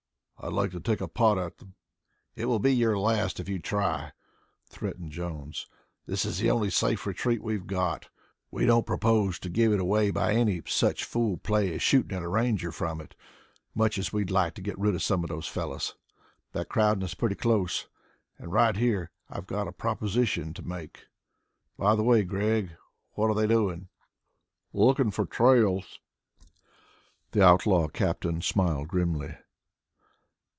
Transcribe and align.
"I'd 0.43 0.53
like 0.53 0.71
to 0.71 0.79
take 0.79 1.01
a 1.01 1.07
pot 1.07 1.37
at 1.37 1.59
them." 1.59 1.75
"It'll 2.35 2.57
be 2.57 2.73
your 2.73 2.97
last 2.97 3.39
if 3.39 3.47
you 3.47 3.59
try 3.59 4.07
it," 4.07 4.13
threatened 4.67 5.11
Jones. 5.11 5.67
"This 6.07 6.25
is 6.25 6.39
the 6.39 6.49
only 6.49 6.71
safe 6.71 7.05
retreat 7.05 7.43
we've 7.43 7.67
got. 7.67 8.09
We 8.49 8.65
don't 8.65 8.87
propose 8.87 9.37
to 9.37 9.49
give 9.49 9.71
it 9.71 9.79
away 9.79 10.09
by 10.09 10.33
any, 10.33 10.59
such 10.65 11.03
fool 11.03 11.37
play 11.37 11.75
as 11.75 11.83
shooting 11.83 12.17
at 12.17 12.23
a 12.23 12.27
Ranger 12.27 12.71
from 12.71 12.99
it, 12.99 13.13
much 13.75 13.99
as 13.99 14.11
we'd 14.11 14.31
like 14.31 14.55
to 14.55 14.63
get 14.63 14.79
rid 14.79 14.95
of 14.95 15.03
some 15.03 15.23
of 15.23 15.29
those 15.29 15.45
fellows. 15.47 15.93
They're 16.53 16.65
crowding 16.65 17.03
us 17.03 17.13
pretty 17.13 17.35
close. 17.35 17.87
And 18.39 18.51
right 18.51 18.75
here, 18.75 19.11
I've 19.29 19.45
got 19.45 19.67
a 19.67 19.71
proposition 19.71 20.55
to 20.55 20.63
make. 20.63 21.05
By 21.77 21.93
the 21.93 22.03
way, 22.03 22.23
Gregg, 22.23 22.71
what 23.11 23.27
are 23.27 23.35
they 23.35 23.45
doing?" 23.45 23.89
"Looking 24.73 25.11
for 25.11 25.27
trails." 25.27 25.99
The 27.29 27.43
outlaw 27.43 27.89
captain 27.89 28.41
smiled 28.41 28.87
grimly. 28.87 29.37